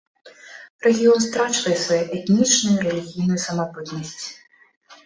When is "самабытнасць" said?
3.47-4.23